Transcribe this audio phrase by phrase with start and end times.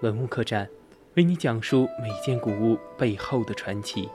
[0.00, 0.68] 文物客栈，
[1.16, 4.08] 为你讲述每件古物背后的传奇。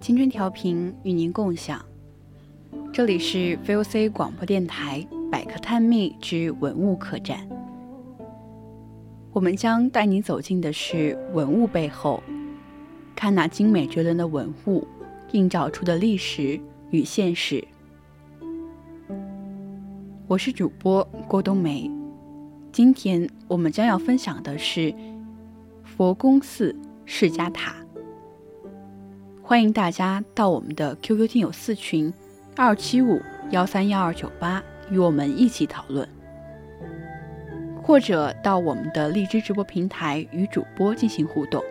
[0.00, 1.84] 青春调频与您共享，
[2.92, 7.47] 这里是 VOC 广播电台百科探秘之文物客栈。
[9.38, 12.20] 我们将带你走进的是文物背后，
[13.14, 14.84] 看那精美绝伦的文物
[15.30, 17.64] 映照出的历史与现实。
[20.26, 21.88] 我是主播郭冬梅，
[22.72, 24.92] 今天我们将要分享的是
[25.84, 26.74] 佛宫寺
[27.06, 27.76] 释迦塔。
[29.40, 32.12] 欢迎大家到我们的 QQ 听友四群
[32.56, 36.08] 二七五幺三幺二九八与我们一起讨论。
[37.88, 41.64] 或者到我们的荔枝直播平台与主播进行互动。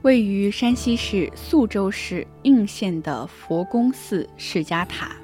[0.00, 5.23] 位于山西市宿州市应县的佛宫寺释迦塔。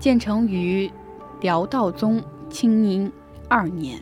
[0.00, 0.90] 建成于
[1.42, 3.12] 辽道宗清宁
[3.50, 4.00] 二年，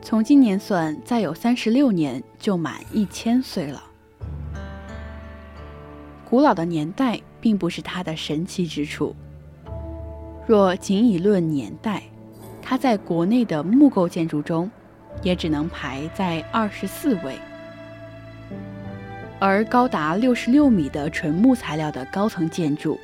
[0.00, 3.84] 从今年算，再有三十六年就满一千岁了。
[6.24, 9.14] 古老的年代并不是它的神奇之处，
[10.46, 12.02] 若仅以论年代，
[12.62, 14.70] 它在国内的木构建筑中，
[15.22, 17.38] 也只能排在二十四位。
[19.38, 22.98] 而高达六十六米的纯木材料的高层建筑。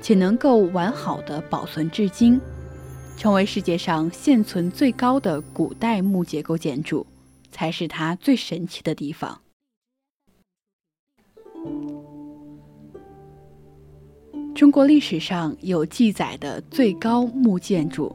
[0.00, 2.40] 且能够完好的保存至今，
[3.16, 7.06] 成为世界上现存最高的古代木结构建筑，
[7.50, 9.40] 才是它最神奇的地方。
[14.54, 18.14] 中国历史上有记载的最高木建筑，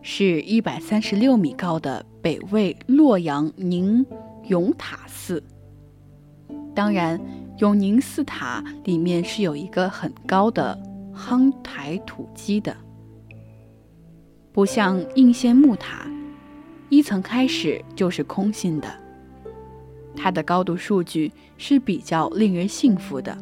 [0.00, 4.04] 是一百三十六米高的北魏洛阳宁
[4.48, 5.42] 永塔寺。
[6.74, 7.20] 当然，
[7.58, 10.78] 永宁寺塔里面是有一个很高的。
[11.14, 12.76] 夯台土基的，
[14.52, 16.06] 不像应县木塔，
[16.88, 18.88] 一层开始就是空心的。
[20.16, 23.36] 它的高度数据是比较令人信服的。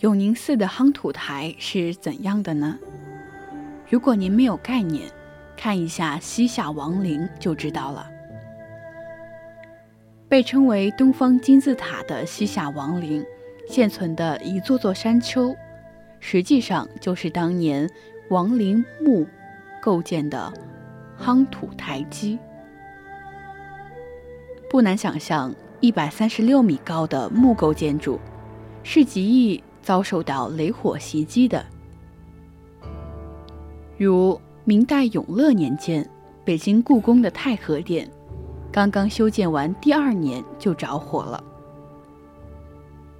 [0.00, 2.78] 永宁寺的夯土台是怎样的呢？
[3.88, 5.10] 如果您没有概念。
[5.56, 8.10] 看一下西夏王陵就知道了。
[10.28, 13.24] 被称为东方金字塔的西夏王陵，
[13.68, 15.54] 现存的一座座山丘，
[16.18, 17.88] 实际上就是当年
[18.30, 19.26] 王陵墓
[19.80, 20.52] 构建的
[21.18, 22.38] 夯土台基。
[24.68, 28.18] 不难想象，一百三十六米高的木构建筑，
[28.82, 31.64] 是极易遭受到雷火袭击的，
[33.96, 34.40] 如。
[34.66, 36.08] 明代永乐年间，
[36.42, 38.08] 北京故宫的太和殿
[38.72, 41.44] 刚刚修建完第二年就着火了。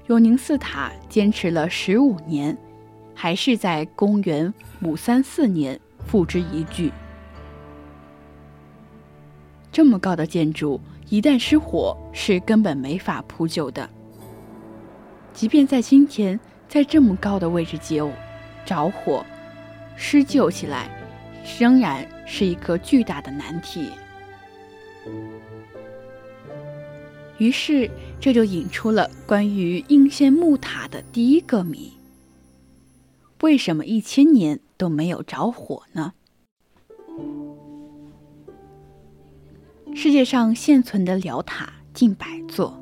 [0.06, 2.56] 永宁寺塔坚持了十五年，
[3.14, 6.90] 还是在公元五三四年付之一炬。
[9.70, 10.80] 这么高的建筑，
[11.10, 13.86] 一旦失火，是根本没法扑救的。
[15.34, 16.40] 即便在今天，
[16.70, 18.10] 在这么高的位置就
[18.64, 19.22] 着火，
[19.94, 20.88] 施救起来。
[21.58, 23.90] 仍然是一个巨大的难题。
[27.38, 31.92] 于是，这就引出了关于应县木塔的第一个谜：
[33.42, 36.12] 为什么一千年都没有着火呢？
[39.94, 42.80] 世界上现存的辽塔近百座，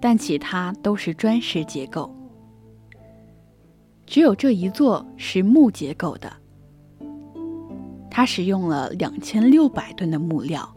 [0.00, 2.14] 但其他都是砖石结构，
[4.06, 6.32] 只有这一座是木结构的。
[8.18, 10.74] 它使用了两千六百吨的木料，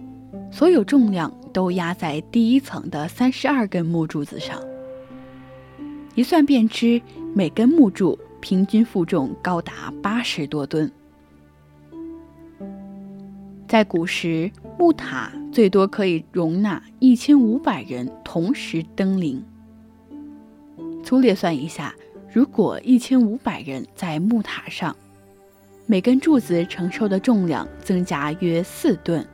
[0.51, 4.61] 所有重量都压在第一层的三十二根木柱子上。
[6.13, 7.01] 一算便知，
[7.33, 10.91] 每根木柱平均负重高达八十多吨。
[13.67, 19.43] 在古时，木塔最多可以容纳一千五百人同时登临。
[21.03, 21.95] 粗略算一下，
[22.31, 24.95] 如果一千五百人在木塔上，
[25.91, 29.27] 每根柱子承受的重量增加约四吨，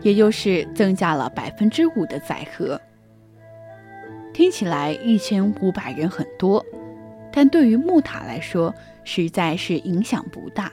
[0.00, 2.80] 也就是增加了百分之五的载荷。
[4.32, 6.64] 听起来一千五百人很多，
[7.30, 10.72] 但对于木塔来说，实在是影响不大。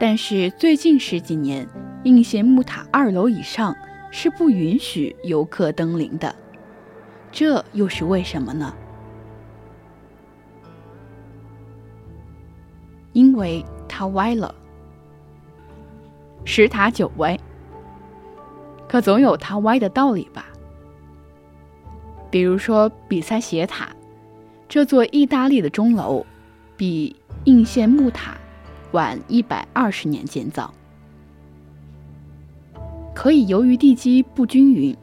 [0.00, 1.68] 但是最近十几年，
[2.04, 3.76] 应县木塔二楼以上
[4.10, 6.34] 是不允许游客登临的，
[7.30, 8.74] 这又是为什么呢？
[13.14, 14.54] 因为它歪了，
[16.44, 17.38] 十塔九歪，
[18.86, 20.44] 可总有它歪的道理吧？
[22.30, 23.88] 比如说比赛斜塔，
[24.68, 26.26] 这座意大利的钟楼，
[26.76, 28.34] 比应县木塔。
[28.92, 30.72] 晚一百二十年建造，
[33.12, 34.96] 可以由于地基不均匀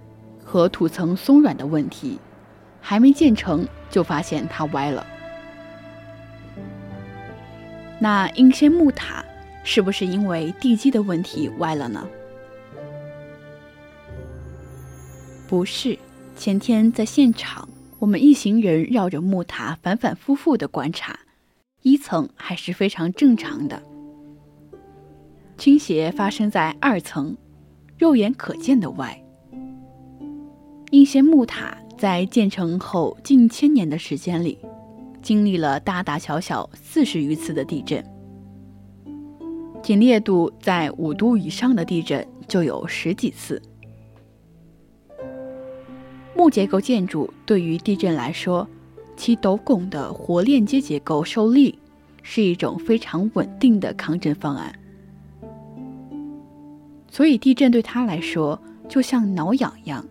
[0.45, 2.17] 和土层松软的问题，
[2.79, 5.05] 还没建成就发现它歪了。
[8.03, 9.23] 那应县木塔
[9.63, 12.03] 是不是因为地基的问题歪了呢？
[15.47, 15.99] 不是，
[16.35, 17.69] 前天在现场，
[17.99, 21.19] 我们一行人绕着木塔反反复复的观察。
[21.83, 23.83] 一层还是非常正常的，
[25.57, 27.37] 倾斜发生在二层，
[27.99, 29.23] 肉眼可见的歪。
[30.89, 34.57] 应县木塔在建成后近千年的时间里，
[35.21, 38.03] 经历了大大小小四十余次的地震，
[39.81, 43.61] 仅烈度在五度以上的地震就有十几次。
[46.35, 48.67] 木结构建筑对于地震来说，
[49.15, 51.77] 其斗拱的活链接结构受力
[52.23, 54.73] 是一种非常稳定的抗震方案，
[57.11, 58.59] 所以地震对他来说
[58.89, 60.03] 就像挠痒痒，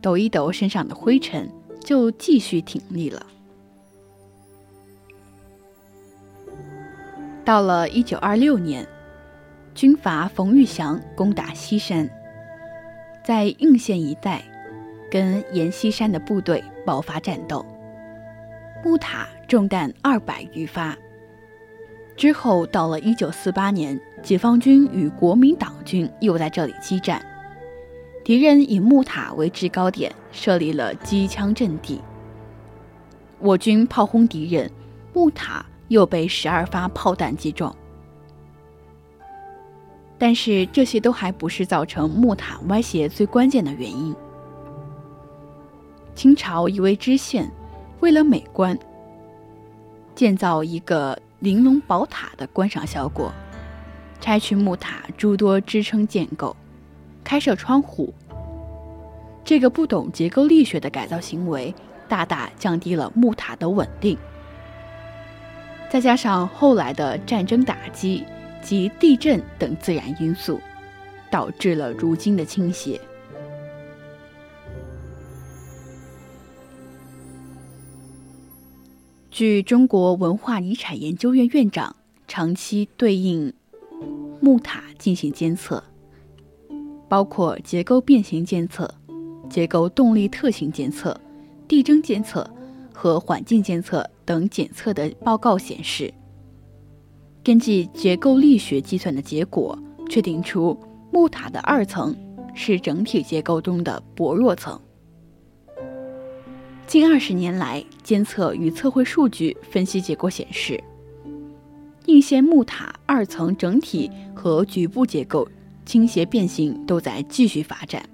[0.00, 1.48] 抖一抖身上的灰尘，
[1.78, 3.24] 就继续挺立了。
[7.46, 8.84] 到了一九二六年，
[9.72, 12.10] 军阀冯玉祥攻打西山，
[13.24, 14.42] 在应县一带
[15.08, 17.64] 跟阎锡山的部队爆发战斗。
[18.84, 20.96] 木塔中弹二百余发。
[22.16, 27.24] 之后到了一九四八年，解放军与国民党军又在这里激战，
[28.24, 32.02] 敌人以木塔为制高点，设立了机枪阵地。
[33.38, 34.68] 我军炮轰敌人，
[35.12, 37.74] 木塔又被十二发炮弹击中。
[40.18, 44.14] 但是这些都还不是造成木塔歪斜最关键的原因。
[46.14, 47.50] 清朝一位知县。
[48.00, 48.78] 为了美观，
[50.14, 53.32] 建造一个玲珑宝塔的观赏效果，
[54.20, 56.54] 拆去木塔诸多支撑建构，
[57.24, 58.12] 开设窗户。
[59.42, 61.74] 这个不懂结构力学的改造行为，
[62.06, 64.16] 大大降低了木塔的稳定。
[65.88, 68.24] 再加上后来的战争打击
[68.62, 70.60] 及地震等自然因素，
[71.30, 73.00] 导致了如今的倾斜。
[79.30, 81.94] 据中国文化遗产研究院院长
[82.26, 83.52] 长期对应
[84.40, 85.82] 木塔进行监测，
[87.08, 88.92] 包括结构变形监测、
[89.48, 91.18] 结构动力特性监测、
[91.68, 92.50] 地震监测
[92.96, 96.12] 和环境监测等检测的报告显示，
[97.44, 100.74] 根据结构力学计算的结果，确定出
[101.12, 102.16] 木塔的二层
[102.54, 104.80] 是整体结构中的薄弱层。
[106.86, 110.82] 近二十年来，监测与测绘数据分析结果显示，
[112.06, 115.46] 应县木塔二层整体和局部结构
[115.84, 118.08] 倾斜变形都在继续发展，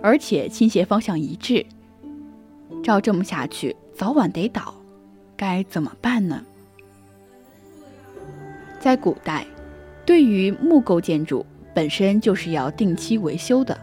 [0.00, 1.66] 而且倾斜方向一致。
[2.82, 4.74] 照这么下去，早晚得倒，
[5.36, 6.44] 该怎么办呢？
[8.80, 9.46] 在古代，
[10.04, 13.78] 对于木构建筑本身就是要定期维修的。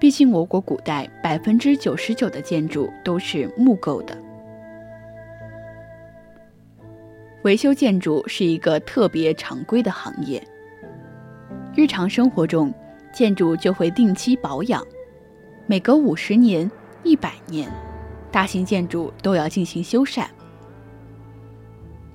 [0.00, 4.16] 毕竟，我国古代百分之九十九的建筑都是木构的，
[7.42, 10.42] 维修建筑是一个特别常规的行业。
[11.74, 12.72] 日常生活中，
[13.12, 14.84] 建筑就会定期保养，
[15.66, 16.68] 每隔五十年、
[17.02, 17.70] 一百年，
[18.30, 20.26] 大型建筑都要进行修缮。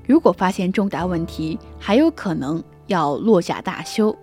[0.06, 4.16] 如果发现重大问题，还有可能要落架大修。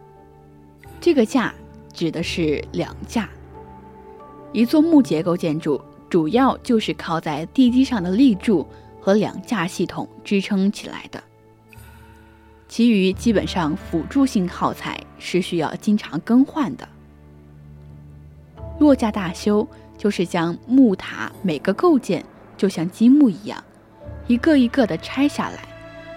[1.01, 1.55] 这个架。
[1.93, 3.29] 指的是梁架。
[4.53, 8.67] 一座木结构建筑主要就是靠在地基上的立柱
[9.01, 11.23] 和梁架系统支撑起来的，
[12.69, 16.89] 其余基本上辅助性耗材是需要经常更换的。
[18.79, 19.67] 落架大修
[20.01, 22.25] 就是将木塔每个构件
[22.57, 23.63] 就像积木一样，
[24.27, 25.69] 一个一个的拆下来，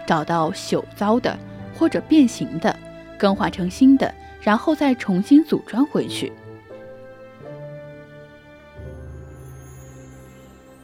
[0.08, 1.38] 找到朽糟的
[1.78, 2.74] 或者变形的，
[3.20, 6.32] 更换成新的，然后再重新组装回去。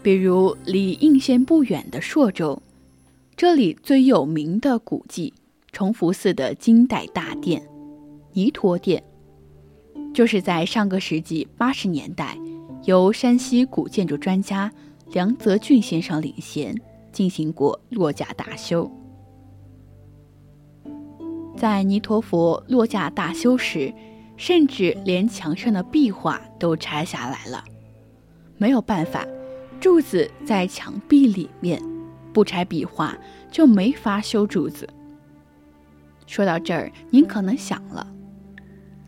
[0.04, 2.62] 比如离应县不远的朔州，
[3.38, 5.34] 这里最有名的古迹
[5.72, 7.66] 崇福寺的金代大殿——
[8.34, 9.02] 弥陀殿，
[10.14, 12.38] 就是在上个世纪八十年代，
[12.90, 14.72] 由山西古建筑专家
[15.12, 16.76] 梁泽俊先生领衔
[17.12, 18.92] 进行过落架大修。
[21.56, 23.94] 在弥陀佛落架大修时，
[24.38, 27.64] 甚至连墙上的壁画都拆下来了，
[28.58, 29.24] 没有办法。
[29.80, 31.80] 柱子在墙壁里面，
[32.34, 33.16] 不拆壁画
[33.52, 34.90] 就没法修柱子。
[36.26, 38.08] 说到这儿，您可能想了，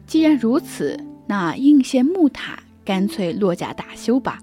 [0.05, 2.61] 既然如此，那应县木塔
[2.91, 4.37] 干脆落架大修吧，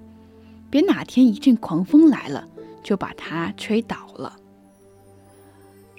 [0.71, 2.49] 别哪天一阵狂风来了
[2.83, 4.35] 就把它吹倒了。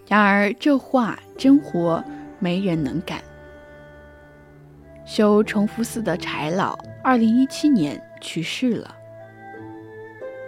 [0.07, 2.03] 然而这话真活
[2.39, 3.21] 没人能干。
[5.05, 8.95] 修崇福寺的柴老，二零一七年去世了。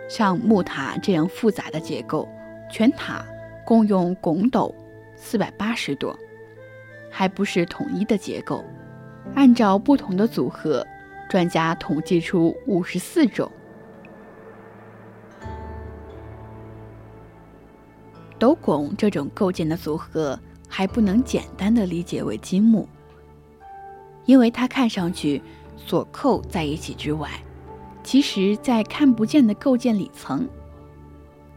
[0.09, 2.27] 像木塔这样复杂的结构，
[2.67, 3.23] 全塔
[3.63, 4.73] 共用拱斗
[5.15, 6.17] 四百八十多，
[7.11, 8.65] 还不是统一的结构。
[9.35, 10.83] 按照不同的组合，
[11.31, 13.49] 专家统计出五十四种。
[18.37, 22.85] 斗拱这种构件的组合还不能简单的理解为积木，
[24.25, 25.41] 因为它看上去
[25.77, 27.29] 锁扣在一起之外。
[28.03, 30.45] 其实，在看不见的构件里层，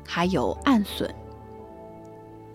[0.06, 1.12] 还有暗损。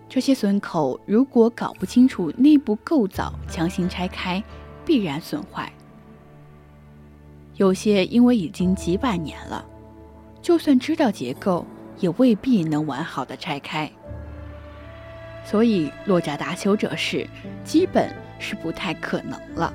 [0.08, 4.42] 这些损口如果搞不清楚内部构造，强行拆开，
[4.86, 5.70] 必然损坏。
[7.60, 9.62] 有些因为已经几百年了，
[10.40, 11.66] 就算知道结构，
[11.98, 13.90] 也未必能完好的拆开。
[15.44, 17.28] 所以，落架大修这事，
[17.62, 19.74] 基本是不太可能了。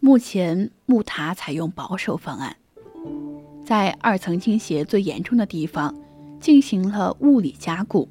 [0.00, 2.56] 目前木塔采用保守方案，
[3.66, 5.94] 在二层倾斜最严重的地方
[6.42, 8.08] 进行了物理加固，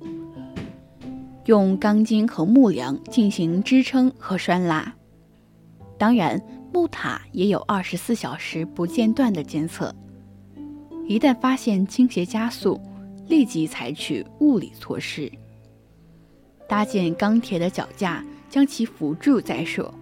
[1.48, 4.96] 用钢筋和木梁进行支撑和拴拉。
[5.98, 9.94] 当然，木塔也有二十四小时不间断的监测，
[11.06, 12.80] 一旦发现倾斜加速，
[13.28, 15.30] 立即采取物理措施，
[16.70, 19.94] 搭建钢铁的脚架将其扶住再说。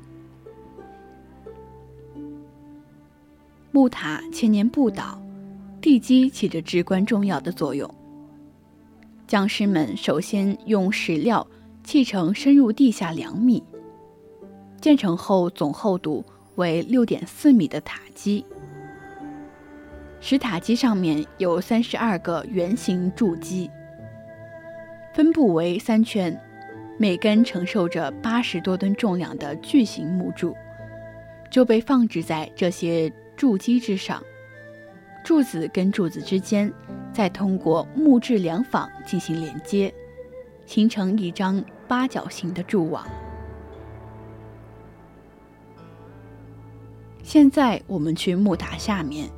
[3.72, 5.20] 木塔千年不倒，
[5.82, 7.92] 地基起着至关重要的作用。
[9.30, 11.46] 匠师们首先用石料
[11.84, 13.64] 砌成深入地下两米、
[14.82, 18.44] 建成后总厚度为六点四米的塔基。
[20.20, 23.70] 石塔基上面有三十二个圆形柱基，
[25.14, 26.36] 分布为三圈，
[26.98, 30.56] 每根承受着八十多吨重量的巨型木柱，
[31.52, 33.14] 就被放置在这些。
[33.38, 34.22] 柱基之上，
[35.24, 36.70] 柱子跟柱子之间
[37.20, 39.94] 再通过木质梁坊进行连接，
[40.66, 43.06] 形成一张八角形的柱网。
[47.22, 49.30] 现在我们去木塔下面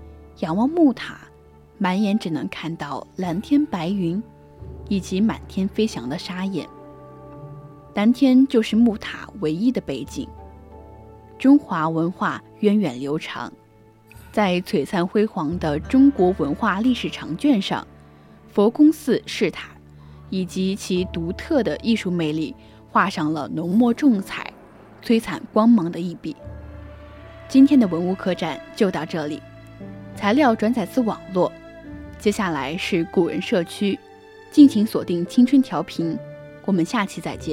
[0.42, 1.22] 仰望木塔，
[1.80, 4.22] 满眼只能看到蓝天白云，
[4.88, 6.70] 以及满天飞翔的沙眼。
[7.96, 10.30] 蓝天就是木塔唯一的背景。
[11.40, 13.52] 中华文化源远流长。
[14.32, 17.86] 在璀璨辉煌的中国文化历史长卷上，
[18.50, 19.70] 佛宫寺饰塔
[20.30, 22.56] 以及其独特的艺术魅力，
[22.90, 24.54] 画上了浓墨重彩、
[25.04, 26.36] 璀璨光芒的一笔。
[27.50, 29.42] 今天的文物客栈就到这里，
[30.16, 31.52] 材料转载自网络。
[32.18, 34.00] 接下来是古人社区，
[34.52, 36.18] 敬请锁定青春调频，
[36.64, 37.50] 我们下期再见。